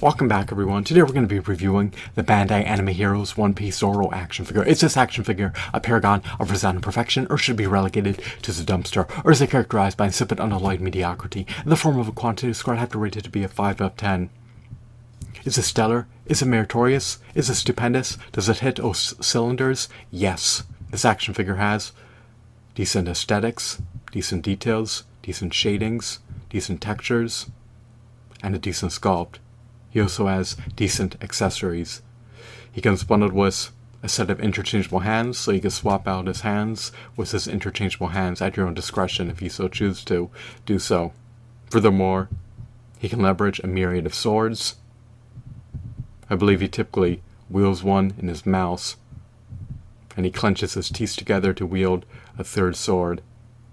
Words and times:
Welcome 0.00 0.26
back 0.26 0.50
everyone. 0.50 0.82
Today 0.82 1.02
we're 1.02 1.12
going 1.12 1.22
to 1.22 1.28
be 1.28 1.38
reviewing 1.38 1.94
the 2.16 2.24
Bandai 2.24 2.66
Anime 2.66 2.88
Heroes 2.88 3.36
One 3.36 3.54
Piece 3.54 3.78
Zoro 3.78 4.10
action 4.10 4.44
figure. 4.44 4.64
Is 4.64 4.80
this 4.80 4.96
action 4.96 5.22
figure 5.22 5.52
a 5.72 5.78
paragon 5.78 6.20
of 6.40 6.50
resounding 6.50 6.82
perfection 6.82 7.28
or 7.30 7.38
should 7.38 7.54
be 7.56 7.68
relegated 7.68 8.20
to 8.42 8.50
the 8.50 8.64
dumpster? 8.64 9.08
Or 9.24 9.30
is 9.30 9.40
it 9.40 9.50
characterized 9.50 9.96
by 9.96 10.06
insipid 10.06 10.40
unalloyed 10.40 10.80
mediocrity 10.80 11.46
in 11.62 11.70
the 11.70 11.76
form 11.76 12.00
of 12.00 12.08
a 12.08 12.12
quantity 12.12 12.52
score 12.54 12.74
I 12.74 12.78
have 12.78 12.90
to 12.90 12.98
rate 12.98 13.16
it 13.16 13.22
to 13.22 13.30
be 13.30 13.44
a 13.44 13.48
5 13.48 13.80
out 13.80 13.92
of 13.92 13.96
10? 13.96 14.30
Is 15.44 15.56
it 15.58 15.62
stellar? 15.62 16.08
Is 16.26 16.42
it 16.42 16.46
meritorious? 16.46 17.18
Is 17.36 17.48
it 17.48 17.54
stupendous? 17.54 18.18
Does 18.32 18.48
it 18.48 18.58
hit 18.58 18.80
all 18.80 18.94
cylinders? 18.94 19.88
Yes. 20.10 20.64
This 20.90 21.04
action 21.04 21.34
figure 21.34 21.56
has 21.56 21.92
decent 22.74 23.08
aesthetics, 23.08 23.80
decent 24.10 24.42
details, 24.42 25.04
decent 25.22 25.54
shadings, 25.54 26.18
decent 26.50 26.80
textures, 26.80 27.46
and 28.42 28.56
a 28.56 28.58
decent 28.58 28.90
sculpt. 28.90 29.36
He 29.94 30.00
also 30.00 30.26
has 30.26 30.56
decent 30.74 31.14
accessories. 31.22 32.02
He 32.72 32.80
comes 32.80 33.04
bundled 33.04 33.32
with 33.32 33.70
a 34.02 34.08
set 34.08 34.28
of 34.28 34.40
interchangeable 34.40 34.98
hands, 34.98 35.38
so 35.38 35.52
you 35.52 35.60
can 35.60 35.70
swap 35.70 36.08
out 36.08 36.26
his 36.26 36.40
hands 36.40 36.90
with 37.16 37.30
his 37.30 37.46
interchangeable 37.46 38.08
hands 38.08 38.42
at 38.42 38.56
your 38.56 38.66
own 38.66 38.74
discretion 38.74 39.30
if 39.30 39.40
you 39.40 39.48
so 39.48 39.68
choose 39.68 40.02
to 40.06 40.30
do 40.66 40.80
so. 40.80 41.12
Furthermore, 41.70 42.28
he 42.98 43.08
can 43.08 43.22
leverage 43.22 43.60
a 43.60 43.68
myriad 43.68 44.04
of 44.04 44.16
swords. 44.16 44.74
I 46.28 46.34
believe 46.34 46.60
he 46.60 46.66
typically 46.66 47.22
wields 47.48 47.84
one 47.84 48.14
in 48.18 48.26
his 48.26 48.44
mouth, 48.44 48.96
and 50.16 50.26
he 50.26 50.32
clenches 50.32 50.74
his 50.74 50.90
teeth 50.90 51.14
together 51.14 51.52
to 51.52 51.64
wield 51.64 52.04
a 52.36 52.42
third 52.42 52.74
sword. 52.74 53.22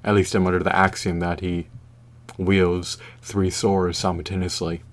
At 0.03 0.13
least 0.13 0.35
I'm 0.35 0.45
under 0.45 0.59
the 0.59 0.75
axiom 0.75 1.19
that 1.21 1.39
he 1.39 1.65
wields 2.37 2.99
three 3.23 3.49
swords 3.49 3.97
simultaneously. 3.97 4.83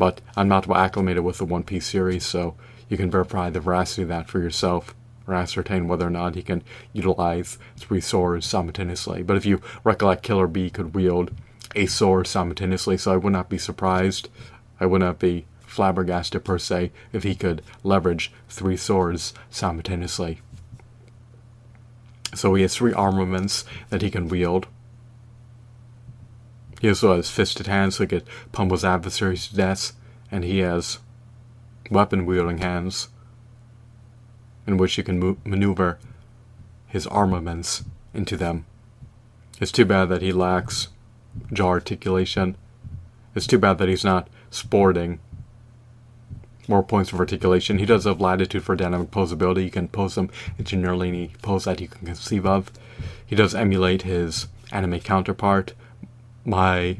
But 0.00 0.22
I'm 0.34 0.48
not 0.48 0.66
acclimated 0.70 1.24
with 1.24 1.36
the 1.36 1.44
One 1.44 1.62
Piece 1.62 1.86
series, 1.86 2.24
so 2.24 2.54
you 2.88 2.96
can 2.96 3.10
verify 3.10 3.50
the 3.50 3.60
veracity 3.60 4.00
of 4.00 4.08
that 4.08 4.30
for 4.30 4.40
yourself 4.40 4.94
or 5.26 5.34
ascertain 5.34 5.88
whether 5.88 6.06
or 6.06 6.10
not 6.10 6.36
he 6.36 6.42
can 6.42 6.62
utilize 6.94 7.58
three 7.76 8.00
swords 8.00 8.46
simultaneously. 8.46 9.22
But 9.22 9.36
if 9.36 9.44
you 9.44 9.60
recollect, 9.84 10.22
Killer 10.22 10.46
B 10.46 10.70
could 10.70 10.94
wield 10.94 11.32
a 11.74 11.84
sword 11.84 12.26
simultaneously, 12.26 12.96
so 12.96 13.12
I 13.12 13.18
would 13.18 13.34
not 13.34 13.50
be 13.50 13.58
surprised. 13.58 14.30
I 14.80 14.86
would 14.86 15.02
not 15.02 15.18
be 15.18 15.44
flabbergasted 15.66 16.46
per 16.46 16.58
se 16.58 16.92
if 17.12 17.22
he 17.22 17.34
could 17.34 17.60
leverage 17.84 18.32
three 18.48 18.78
swords 18.78 19.34
simultaneously. 19.50 20.40
So 22.34 22.54
he 22.54 22.62
has 22.62 22.74
three 22.74 22.94
armaments 22.94 23.66
that 23.90 24.00
he 24.00 24.10
can 24.10 24.28
wield. 24.28 24.66
He 26.80 26.88
has 26.88 27.04
also 27.04 27.16
has 27.16 27.30
fisted 27.30 27.66
hands 27.68 27.96
so 27.96 28.04
he 28.04 28.08
could 28.08 28.24
pummel 28.50 28.76
his 28.76 28.84
adversaries 28.84 29.46
to 29.48 29.54
death, 29.54 29.92
and 30.30 30.42
he 30.42 30.58
has 30.58 30.98
weapon 31.90 32.26
wielding 32.26 32.58
hands 32.58 33.08
in 34.66 34.76
which 34.76 34.94
he 34.94 35.02
can 35.02 35.20
mo- 35.20 35.36
maneuver 35.44 35.98
his 36.86 37.06
armaments 37.06 37.84
into 38.14 38.36
them. 38.36 38.64
It's 39.60 39.72
too 39.72 39.84
bad 39.84 40.08
that 40.08 40.22
he 40.22 40.32
lacks 40.32 40.88
jaw 41.52 41.68
articulation. 41.68 42.56
It's 43.34 43.46
too 43.46 43.58
bad 43.58 43.78
that 43.78 43.88
he's 43.88 44.04
not 44.04 44.28
sporting 44.50 45.20
more 46.66 46.82
points 46.82 47.12
of 47.12 47.20
articulation. 47.20 47.78
He 47.78 47.86
does 47.86 48.04
have 48.04 48.20
latitude 48.20 48.62
for 48.62 48.76
dynamic 48.76 49.10
posability. 49.10 49.64
You 49.64 49.70
can 49.70 49.88
pose 49.88 50.16
him 50.16 50.30
into 50.56 50.76
nearly 50.76 51.08
any 51.08 51.32
pose 51.42 51.64
that 51.64 51.80
you 51.80 51.88
can 51.88 52.06
conceive 52.06 52.46
of. 52.46 52.70
He 53.26 53.36
does 53.36 53.54
emulate 53.54 54.02
his 54.02 54.46
anime 54.72 55.00
counterpart, 55.00 55.74
my 56.44 56.98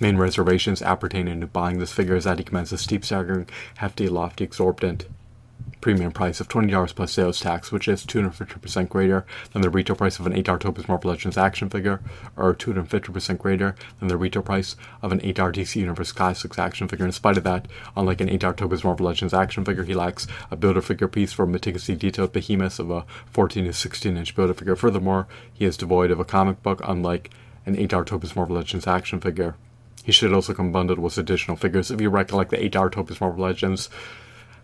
main 0.00 0.16
reservations 0.16 0.82
appertaining 0.82 1.40
to 1.40 1.46
buying 1.46 1.78
this 1.78 1.92
figure 1.92 2.16
is 2.16 2.24
that 2.24 2.38
he 2.38 2.44
commands 2.44 2.72
a 2.72 2.78
steep, 2.78 3.04
staggering, 3.04 3.48
hefty, 3.76 4.08
lofty, 4.08 4.44
exorbitant 4.44 5.06
premium 5.84 6.10
price 6.10 6.40
of 6.40 6.48
$20 6.48 6.94
plus 6.94 7.12
sales 7.12 7.40
tax, 7.40 7.70
which 7.70 7.88
is 7.88 8.06
250% 8.06 8.88
greater 8.88 9.26
than 9.52 9.60
the 9.60 9.68
retail 9.68 9.94
price 9.94 10.18
of 10.18 10.26
an 10.26 10.32
8 10.32 10.44
Toy 10.46 10.70
Biz 10.70 10.88
Marvel 10.88 11.10
Legends 11.10 11.36
action 11.36 11.68
figure, 11.68 12.00
or 12.38 12.54
250% 12.54 13.36
greater 13.36 13.76
than 13.98 14.08
the 14.08 14.16
retail 14.16 14.42
price 14.42 14.76
of 15.02 15.12
an 15.12 15.20
8 15.22 15.36
DC 15.36 15.76
Universe 15.76 16.10
Classics 16.10 16.58
action 16.58 16.88
figure. 16.88 17.04
In 17.04 17.12
spite 17.12 17.36
of 17.36 17.44
that, 17.44 17.68
unlike 17.98 18.22
an 18.22 18.30
8 18.30 18.40
Toy 18.56 18.66
Biz 18.66 18.82
Marvel 18.82 19.06
Legends 19.06 19.34
action 19.34 19.62
figure, 19.62 19.84
he 19.84 19.92
lacks 19.92 20.26
a 20.50 20.56
builder 20.56 20.80
figure 20.80 21.06
piece 21.06 21.34
for 21.34 21.42
a 21.42 21.46
meticulously 21.46 21.96
detailed 21.96 22.32
behemoth 22.32 22.78
of 22.78 22.90
a 22.90 23.04
14 23.26 23.66
to 23.66 23.72
16 23.74 24.16
inch 24.16 24.34
builder 24.34 24.54
figure. 24.54 24.76
Furthermore, 24.76 25.26
he 25.52 25.66
is 25.66 25.76
devoid 25.76 26.10
of 26.10 26.18
a 26.18 26.24
comic 26.24 26.62
book, 26.62 26.80
unlike 26.84 27.30
an 27.66 27.76
8 27.76 27.90
Toy 27.90 28.18
Biz 28.18 28.36
Marvel 28.36 28.56
Legends 28.56 28.86
action 28.86 29.20
figure. 29.20 29.54
He 30.04 30.12
should 30.12 30.32
also 30.32 30.52
come 30.52 30.70
bundled 30.70 30.98
with 30.98 31.16
additional 31.16 31.56
figures. 31.56 31.90
If 31.90 32.00
you 32.00 32.10
recollect 32.10 32.50
the 32.50 32.62
8 32.62 32.72
Toy 32.72 33.02
Biz 33.02 33.20
Marvel 33.20 33.44
Legends, 33.44 33.88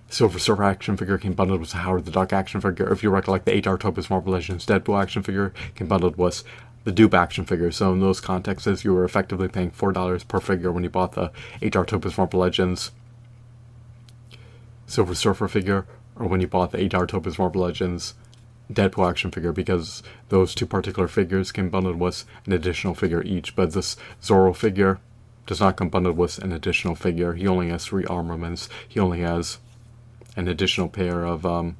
Silver 0.09 0.39
Surfer 0.39 0.65
action 0.65 0.97
figure 0.97 1.19
came 1.19 1.33
bundled 1.33 1.61
with 1.61 1.73
a 1.75 1.79
Howard 1.79 2.05
the 2.05 2.11
Duck 2.11 2.33
action 2.33 2.61
figure. 2.61 2.93
If 2.93 3.03
you 3.03 3.11
recollect 3.11 3.45
the 3.45 3.55
8 3.55 3.65
Toy 3.81 3.91
Biz 3.91 4.11
Marvel 4.11 4.33
Legends 4.33 4.67
Deadpool 4.67 5.01
action 5.01 5.23
figure 5.23 5.53
came 5.75 5.87
bundled 5.87 6.17
with 6.17 6.43
the 6.85 6.93
Doop 6.93 7.15
action 7.15 7.45
figure. 7.45 7.71
So 7.71 7.93
in 7.93 8.01
those 8.01 8.21
contexts, 8.21 8.85
you 8.85 8.93
were 8.93 9.05
effectively 9.05 9.49
paying 9.49 9.71
$4 9.71 10.27
per 10.29 10.41
figure 10.41 10.73
when 10.73 10.83
you 10.83 10.91
bought 10.91 11.13
the 11.13 11.31
8 11.63 11.73
Toy 11.73 11.99
Biz 11.99 12.19
Marvel 12.19 12.41
Legends 12.41 12.91
Silver 14.87 15.15
Surfer 15.15 15.47
figure, 15.47 15.87
or 16.17 16.27
when 16.27 16.41
you 16.41 16.49
bought 16.49 16.73
the 16.73 16.81
8 16.83 16.91
Toy 16.91 17.21
Biz 17.21 17.39
Marvel 17.39 17.63
Legends 17.63 18.15
Deadpool 18.73 19.09
action 19.09 19.31
figure 19.31 19.53
because 19.53 20.03
those 20.29 20.55
two 20.55 20.67
particular 20.67 21.09
figures 21.09 21.53
came 21.53 21.71
bundled 21.71 21.99
with 21.99 22.25
an 22.47 22.53
additional 22.53 22.95
figure 22.95 23.23
each. 23.23 23.57
But 23.57 23.73
this 23.73 23.97
Zoro 24.23 24.53
figure 24.53 25.01
does 25.47 25.61
not 25.61 25.77
come 25.77 25.89
bundled 25.89 26.17
with 26.17 26.39
an 26.39 26.53
additional 26.53 26.95
figure. 26.95 27.35
He 27.35 27.47
only 27.47 27.71
has 27.71 27.85
three 27.85 28.05
armaments. 28.05 28.69
He 28.87 29.01
only 29.01 29.21
has 29.21 29.59
an 30.37 30.47
additional 30.47 30.89
pair 30.89 31.25
of 31.25 31.45
um, 31.45 31.77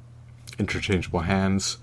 interchangeable 0.59 1.21
hands, 1.21 1.77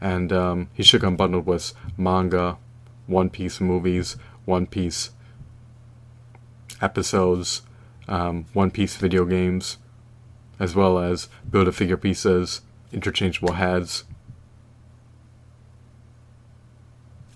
and 0.00 0.32
um, 0.32 0.68
he 0.72 0.82
should 0.82 1.00
come 1.00 1.16
bundled 1.16 1.46
with 1.46 1.72
manga, 1.96 2.58
One 3.06 3.30
Piece 3.30 3.60
movies, 3.60 4.16
One 4.44 4.66
Piece 4.66 5.10
episodes, 6.80 7.62
um, 8.08 8.46
One 8.52 8.72
Piece 8.72 8.96
video 8.96 9.24
games, 9.24 9.78
as 10.58 10.74
well 10.74 10.98
as 10.98 11.28
build 11.48 11.68
a 11.68 11.72
figure 11.72 11.96
pieces, 11.96 12.62
interchangeable 12.92 13.54
heads, 13.54 14.04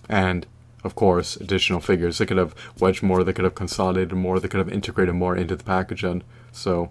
and 0.09 0.47
of 0.85 0.95
course 0.95 1.37
additional 1.37 1.81
figures. 1.81 2.19
They 2.19 2.27
could 2.27 2.37
have 2.37 2.55
wedged 2.79 3.03
more, 3.03 3.25
they 3.25 3.33
could 3.33 3.45
have 3.45 3.55
consolidated 3.55 4.13
more, 4.13 4.39
they 4.39 4.49
could 4.49 4.59
have 4.59 4.73
integrated 4.73 5.15
more 5.15 5.37
into 5.37 5.57
the 5.57 5.65
packaging. 5.65 6.23
So 6.53 6.91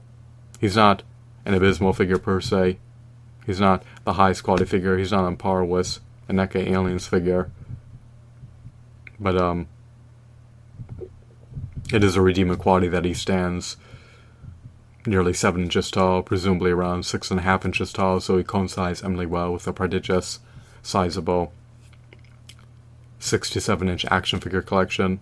he's 0.59 0.75
not 0.75 1.03
an 1.45 1.53
abysmal 1.53 1.93
figure 1.93 2.17
per 2.17 2.41
se. 2.41 2.77
He's 3.45 3.59
not 3.59 3.83
the 4.03 4.13
highest 4.13 4.43
quality 4.43 4.65
figure. 4.65 4.97
He's 4.97 5.11
not 5.11 5.23
on 5.23 5.37
par 5.37 5.63
with 5.63 5.99
a 6.27 6.33
NECA 6.33 6.67
Aliens 6.67 7.07
figure. 7.07 7.51
But 9.19 9.37
um 9.37 9.67
it 11.93 12.03
is 12.03 12.15
a 12.15 12.21
redeeming 12.21 12.57
quality 12.57 12.87
that 12.87 13.05
he 13.05 13.13
stands 13.13 13.77
nearly 15.05 15.33
seven 15.33 15.61
inches 15.61 15.91
tall, 15.91 16.23
presumably 16.23 16.71
around 16.71 17.05
six 17.05 17.29
and 17.29 17.39
a 17.39 17.43
half 17.43 17.63
inches 17.63 17.93
tall, 17.93 18.19
so 18.19 18.37
he 18.37 18.43
coincides 18.43 19.03
Emily 19.03 19.27
well 19.27 19.53
with 19.53 19.67
a 19.67 19.73
prodigious, 19.73 20.39
sizable 20.81 21.53
six 23.19 23.49
to 23.51 23.61
seven 23.61 23.89
inch 23.89 24.05
action 24.05 24.39
figure 24.39 24.61
collection. 24.61 25.19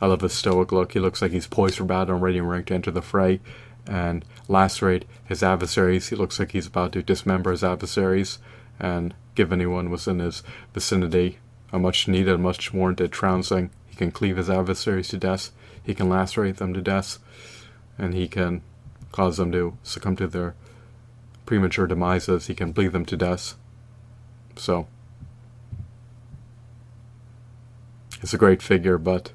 I 0.00 0.06
love 0.06 0.20
his 0.20 0.32
stoic 0.32 0.72
look. 0.72 0.92
He 0.92 1.00
looks 1.00 1.22
like 1.22 1.30
he's 1.30 1.46
poised 1.46 1.76
for 1.76 1.84
battle 1.84 2.14
and 2.14 2.22
ready 2.22 2.38
and 2.38 2.48
ready 2.48 2.64
to 2.64 2.74
enter 2.74 2.90
the 2.90 3.02
fray 3.02 3.40
and 3.86 4.24
lacerate 4.48 5.04
his 5.24 5.42
adversaries. 5.42 6.08
He 6.08 6.16
looks 6.16 6.38
like 6.38 6.52
he's 6.52 6.66
about 6.66 6.92
to 6.92 7.02
dismember 7.02 7.50
his 7.50 7.64
adversaries 7.64 8.38
and 8.80 9.14
give 9.34 9.52
anyone 9.52 9.90
within 9.90 10.18
his 10.18 10.42
vicinity 10.72 11.38
a 11.72 11.78
much 11.78 12.08
needed, 12.08 12.38
much 12.38 12.72
warranted 12.72 13.12
trouncing. 13.12 13.70
He 13.88 13.96
can 13.96 14.10
cleave 14.10 14.36
his 14.36 14.50
adversaries 14.50 15.08
to 15.08 15.18
death. 15.18 15.50
He 15.82 15.94
can 15.94 16.08
lacerate 16.08 16.56
them 16.56 16.74
to 16.74 16.80
death. 16.80 17.18
And 17.98 18.14
he 18.14 18.26
can 18.26 18.62
cause 19.12 19.36
them 19.36 19.52
to 19.52 19.76
succumb 19.82 20.16
to 20.16 20.26
their 20.26 20.54
premature 21.46 21.86
demises. 21.86 22.46
He 22.46 22.54
can 22.54 22.72
bleed 22.72 22.92
them 22.92 23.04
to 23.06 23.16
death. 23.16 23.54
So, 24.56 24.86
It's 28.24 28.32
a 28.32 28.38
great 28.38 28.62
figure, 28.62 28.96
but 28.96 29.32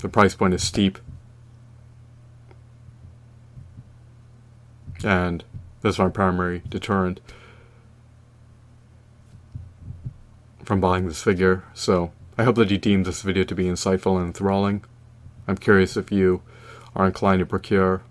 the 0.00 0.08
price 0.08 0.34
point 0.34 0.54
is 0.54 0.62
steep. 0.62 0.98
And 5.04 5.44
that's 5.82 5.98
my 5.98 6.08
primary 6.08 6.62
deterrent 6.70 7.20
from 10.64 10.80
buying 10.80 11.06
this 11.06 11.22
figure. 11.22 11.64
So 11.74 12.12
I 12.38 12.44
hope 12.44 12.56
that 12.56 12.70
you 12.70 12.78
deem 12.78 13.02
this 13.02 13.20
video 13.20 13.44
to 13.44 13.54
be 13.54 13.64
insightful 13.64 14.16
and 14.16 14.28
enthralling. 14.28 14.82
I'm 15.46 15.58
curious 15.58 15.98
if 15.98 16.10
you 16.10 16.40
are 16.94 17.04
inclined 17.04 17.40
to 17.40 17.46
procure 17.46 18.04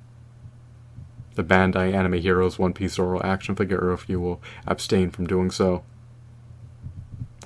the 1.33 1.43
Bandai 1.43 1.91
Anime 1.91 2.21
Heroes 2.21 2.59
One 2.59 2.71
Piece 2.71 2.93
Zoro 2.93 3.19
action 3.23 3.55
figure, 3.55 3.79
or 3.79 3.93
if 3.93 4.07
you 4.07 4.19
will 4.19 4.43
abstain 4.67 5.09
from 5.09 5.25
doing 5.25 5.49
so. 5.49 5.83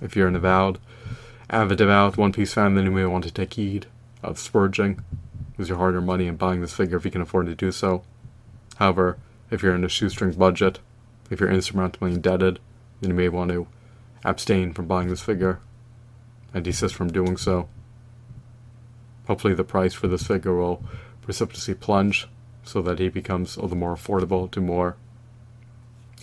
If 0.01 0.17
you're 0.17 0.27
an 0.27 0.35
avowed 0.35 0.79
avid 1.49 1.77
devout 1.77 2.17
One 2.17 2.31
Piece 2.31 2.53
fan, 2.53 2.75
then 2.75 2.85
you 2.85 2.91
may 2.91 3.05
want 3.05 3.23
to 3.25 3.31
take 3.31 3.53
heed 3.53 3.87
of 4.21 4.37
spurging 4.37 4.99
use 5.59 5.69
your 5.69 5.77
hard-earned 5.77 6.05
money 6.05 6.25
in 6.25 6.37
buying 6.37 6.61
this 6.61 6.73
figure 6.73 6.97
if 6.97 7.05
you 7.05 7.11
can 7.11 7.21
afford 7.21 7.45
to 7.45 7.55
do 7.55 7.71
so. 7.71 8.01
However, 8.77 9.17
if 9.51 9.61
you're 9.61 9.75
in 9.75 9.83
a 9.83 9.89
shoestring 9.89 10.31
budget, 10.31 10.79
if 11.29 11.39
you're 11.39 11.51
insurmountably 11.51 12.13
indebted, 12.13 12.59
then 13.01 13.11
you 13.11 13.15
may 13.15 13.29
want 13.29 13.51
to 13.51 13.67
abstain 14.23 14.73
from 14.73 14.87
buying 14.87 15.09
this 15.09 15.21
figure 15.21 15.59
and 16.53 16.63
desist 16.63 16.95
from 16.95 17.11
doing 17.11 17.35
so. 17.35 17.67
Hopefully, 19.27 19.53
the 19.53 19.63
price 19.63 19.93
for 19.93 20.07
this 20.07 20.23
figure 20.23 20.55
will 20.55 20.83
precipitously 21.21 21.75
plunge 21.75 22.27
so 22.63 22.81
that 22.81 22.99
he 22.99 23.09
becomes 23.09 23.57
all 23.57 23.67
the 23.67 23.75
more 23.75 23.95
affordable 23.95 24.49
to 24.49 24.61
more 24.61 24.95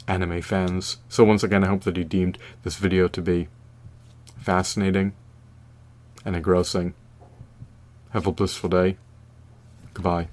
anime 0.08 0.42
fans. 0.42 0.96
So, 1.08 1.24
once 1.24 1.44
again, 1.44 1.62
I 1.62 1.68
hope 1.68 1.84
that 1.84 1.96
you 1.96 2.04
deemed 2.04 2.38
this 2.64 2.76
video 2.76 3.06
to 3.08 3.22
be 3.22 3.48
fascinating 4.46 5.12
and 6.24 6.36
engrossing. 6.36 6.94
Have 8.10 8.28
a 8.28 8.32
blissful 8.32 8.70
day. 8.70 8.96
Goodbye. 9.92 10.28